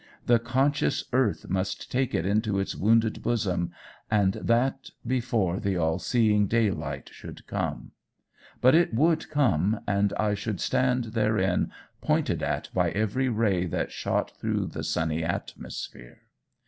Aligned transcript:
The 0.25 0.39
conscious 0.39 1.03
earth 1.13 1.47
must 1.47 1.91
take 1.91 2.15
it 2.15 2.25
into 2.25 2.57
its 2.57 2.75
wounded 2.75 3.21
bosom, 3.21 3.71
and 4.09 4.33
that 4.33 4.89
before 5.05 5.59
the 5.59 5.77
all 5.77 5.99
seeing 5.99 6.47
daylight 6.47 7.09
should 7.13 7.45
come. 7.45 7.91
But 8.61 8.73
it 8.73 8.95
would 8.95 9.29
come, 9.29 9.81
and 9.85 10.11
I 10.17 10.33
should 10.33 10.59
stand 10.59 11.13
therein 11.13 11.71
pointed 12.01 12.41
at 12.41 12.69
by 12.73 12.89
every 12.89 13.29
ray 13.29 13.67
that 13.67 13.91
shot 13.91 14.31
through 14.39 14.69
the 14.73 14.83
sunny 14.83 15.23
atmosphere! 15.23 16.21